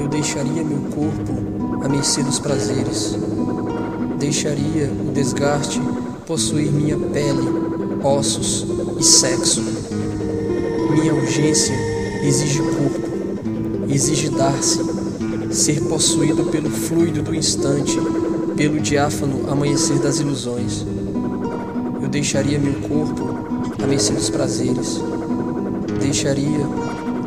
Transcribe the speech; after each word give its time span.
Eu 0.00 0.08
deixaria 0.08 0.64
meu 0.64 0.80
corpo 0.90 1.84
à 1.84 1.88
mercê 1.88 2.22
dos 2.22 2.38
prazeres. 2.38 3.14
Deixaria 4.18 4.90
o 4.90 5.12
desgaste 5.12 5.82
possuir 6.26 6.72
minha 6.72 6.96
pele, 6.96 7.46
ossos 8.02 8.66
e 8.98 9.04
sexo. 9.04 9.62
Minha 10.90 11.14
urgência 11.14 11.74
exige 12.22 12.60
corpo, 12.60 13.86
exige 13.86 14.30
dar-se, 14.30 14.80
ser 15.52 15.82
possuído 15.82 16.44
pelo 16.44 16.70
fluido 16.70 17.22
do 17.22 17.34
instante, 17.34 17.98
pelo 18.56 18.80
diáfano 18.80 19.50
amanhecer 19.50 19.98
das 19.98 20.20
ilusões. 20.20 20.86
Eu 22.08 22.12
deixaria 22.12 22.58
meu 22.58 22.72
corpo 22.88 23.36
à 23.84 23.86
mercê 23.86 24.14
dos 24.14 24.30
prazeres. 24.30 24.98
Deixaria 26.00 26.66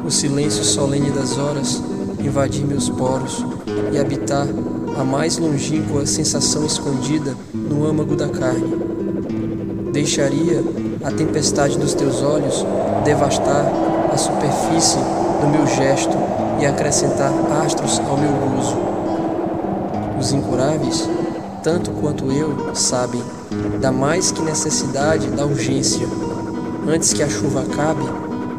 o 0.03 0.09
silêncio 0.09 0.63
solene 0.63 1.11
das 1.11 1.37
horas 1.37 1.83
invadir 2.19 2.65
meus 2.65 2.89
poros 2.89 3.45
e 3.93 3.99
habitar 3.99 4.47
a 4.99 5.03
mais 5.03 5.37
longínqua 5.37 6.07
sensação 6.07 6.65
escondida 6.65 7.37
no 7.53 7.85
âmago 7.85 8.15
da 8.15 8.27
carne. 8.27 8.75
Deixaria 9.93 10.63
a 11.03 11.11
tempestade 11.11 11.77
dos 11.77 11.93
teus 11.93 12.23
olhos 12.23 12.65
devastar 13.05 13.71
a 14.11 14.17
superfície 14.17 14.97
do 15.41 15.47
meu 15.47 15.67
gesto 15.67 16.17
e 16.59 16.65
acrescentar 16.65 17.31
astros 17.63 17.99
ao 17.99 18.17
meu. 18.17 18.40
Incuráveis, 20.33 21.07
tanto 21.63 21.91
quanto 21.91 22.31
eu, 22.31 22.75
sabem 22.75 23.21
da 23.79 23.91
mais 23.91 24.31
que 24.31 24.41
necessidade 24.41 25.27
da 25.29 25.45
urgência. 25.45 26.07
Antes 26.87 27.13
que 27.13 27.21
a 27.21 27.29
chuva 27.29 27.61
acabe, 27.61 28.03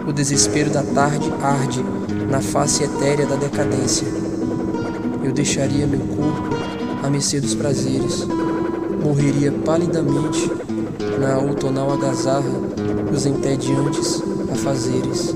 o 0.06 0.12
desespero 0.12 0.70
da 0.70 0.82
tarde 0.82 1.32
arde 1.42 1.84
na 2.30 2.40
face 2.40 2.84
etérea 2.84 3.26
da 3.26 3.36
decadência. 3.36 4.06
Eu 5.22 5.32
deixaria 5.32 5.86
meu 5.86 6.00
corpo 6.00 6.54
à 7.02 7.10
mercê 7.10 7.40
dos 7.40 7.54
prazeres, 7.54 8.26
morreria 9.02 9.52
palidamente 9.64 10.50
na 11.18 11.38
outonal 11.38 11.92
agazarra 11.92 12.50
dos 13.10 13.26
entediantes 13.26 14.22
afazeres. 14.52 15.34